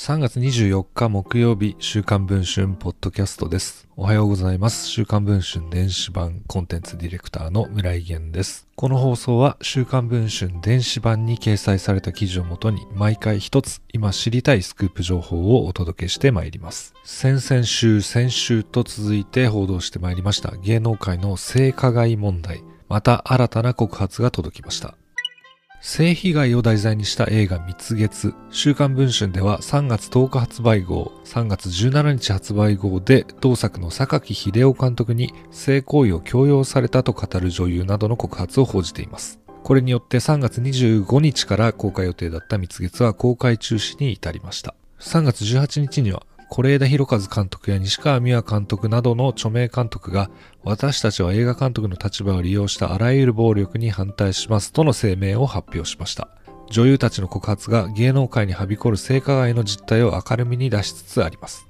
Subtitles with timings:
[0.00, 3.86] 3月24日木曜日、週刊文春ポッドキャストです。
[3.96, 4.88] おはようございます。
[4.88, 8.66] 週刊文春電子版コンテンツディレクターの村井源です。
[8.76, 16.94] この放送は週刊文春電子版に掲載された記事をもとに毎回一つ今知りたいスクープ情報をお届けしてまいります。
[17.04, 22.64] 先々週、先週と続いて報道してまいりました芸能界の性加害問題。
[22.88, 24.94] また新たな告発が届きました。
[25.82, 28.34] 性被害を題材にした映画蜜月。
[28.50, 39.40] 週刊文春では3月10日発売号、3月17日発売号で同作の榊秀夫監督に性行為を強要されたと語る女優などの告発を報じています。
[39.62, 44.74] これによって3月25日から公開予定だった蜜月は公開中止に至りました。
[44.98, 50.30] 3月18日には是枝裕和監督や西川美和監督などの著名監督が
[50.64, 56.28] 私たちは映画監督の立場を利用したあらゆる暴力に反対しますとの声明を発表しました。
[56.70, 61.66] 女優たちの告発が芸能界にはびこる性加害の実態を明るみに出しつつあります。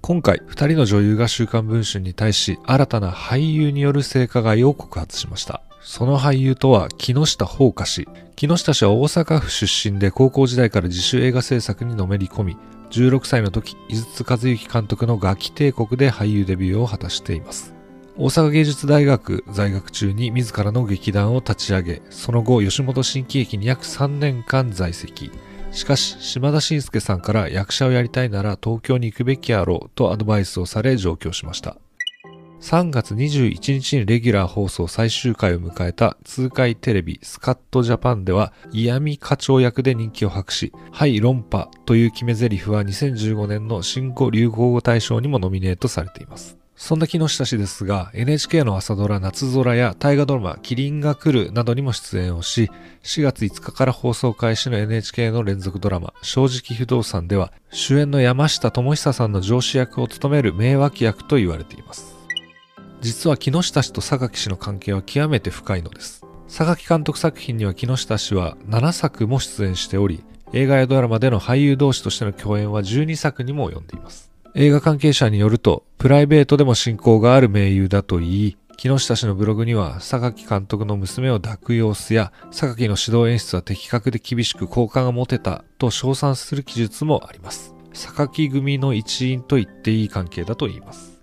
[0.00, 5.62] 今回、二人の女優が週刊文春に対し、新たな俳優による性加害を告発しました。
[5.80, 8.08] その俳優とは、木下宝花氏。
[8.34, 12.56] 木下氏は大阪府出身で高校時代から自主映画制作にのめり込み、
[12.92, 17.74] 16歳の時、井筒和幸監督のガキ帝国で俳優デビューを果たしています。
[18.18, 25.30] 大阪芸術大学在学中に自らの劇団を立ち上げ、その後吉本新喜劇に約3年間在籍。
[25.70, 31.78] しかし、島田紳介さんから役者をやりたいなら東京に行くべきやろうとアドバイスをされ上京しました。
[32.62, 46.56] 3月21日にレギュラー放送最終回を迎えた通海テレビスカットジャパンでは嫌味課長役で人気を博し、はい論破という決め台詞は2015年の新語・流行語大賞にもノミネートされています。
[46.76, 52.70] そんな木下氏ですが、NHK の朝ドラ夏空や大河ドラマキリンが来るなどにも出演をし、
[53.02, 62.21] 4月5日から放送開始の NHK の連続ドラマ正直不動産では主演の山下智久さんの上司役を務める名脇役と言われています。
[63.02, 66.24] 実は木下氏と榊氏の関係は極めて深いのです。
[66.46, 74.30] 榊監督作品には木下氏は7作も出演しており、映画やドラマでの俳優同士としての共演は12作にも及んでいます。
[74.54, 87.74] 映画関係者によると、プライベートでも親交がある名優だといい、木下氏のブログには、榊監督の娘を抱く様子や、榊の指導演出は的確で厳しく好感が持てたと称賛する記述もあります。
[87.94, 91.21] 榊組の一員と言っていい関係だと言います。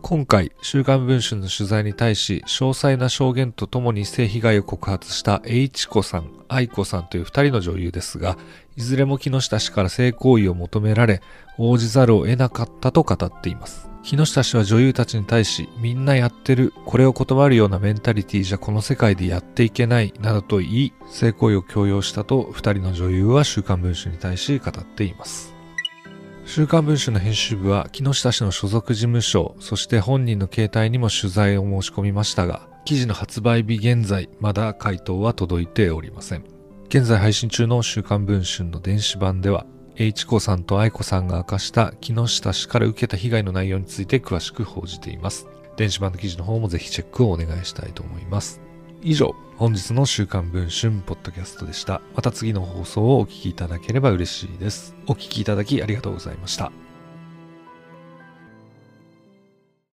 [0.00, 8.38] 今回、週刊文春の取材に対し、詳細な証言とともに性被害を告発した H 子さん、愛子さんという二人の女優ですが、
[8.76, 11.20] いずれも木下氏から性行為を求められ、
[11.58, 13.90] 応じざるを得なかったと語っています。
[14.02, 25.57] 木下氏は女優たちに対し、みんなやってる、これを断るようなメンタリティじゃこの世界でやっていけない、などと言い、性行為を強要したと二人の女優は週刊文春に対し語っています。
[26.58, 36.42] 週刊文春の編集部は木下氏の所属事務所、そして本人の携帯にも取材を申し込みましたが、記事の発売日現在、まだ回答は届いておりません。
[36.88, 45.46] 現在配信中の週刊文春の電子版では、H 子さんと愛子さんが明かした木下氏から受けた被害の内容について詳しく報じています。
[45.76, 48.60] 電子版の記事の方もぜひチェックをお願いしたいと思います。
[49.00, 52.00] 以上、本日の週刊文春ポッドキャストでした。
[52.16, 54.96] また次の放送をお聞きいただければ嬉しいです。
[55.06, 56.72] お聞きいただきありがとうございました。